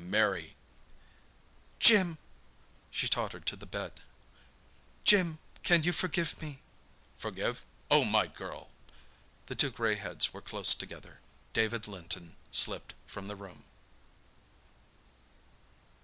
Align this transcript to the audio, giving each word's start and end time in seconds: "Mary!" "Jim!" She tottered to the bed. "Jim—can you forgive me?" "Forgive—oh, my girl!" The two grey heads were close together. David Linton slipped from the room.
"Mary!" 0.00 0.54
"Jim!" 1.80 2.18
She 2.88 3.08
tottered 3.08 3.44
to 3.46 3.56
the 3.56 3.66
bed. 3.66 3.94
"Jim—can 5.02 5.82
you 5.82 5.90
forgive 5.92 6.40
me?" 6.40 6.60
"Forgive—oh, 7.16 8.04
my 8.04 8.28
girl!" 8.28 8.70
The 9.46 9.56
two 9.56 9.70
grey 9.72 9.96
heads 9.96 10.32
were 10.32 10.40
close 10.40 10.76
together. 10.76 11.18
David 11.52 11.88
Linton 11.88 12.36
slipped 12.52 12.94
from 13.06 13.26
the 13.26 13.34
room. 13.34 13.64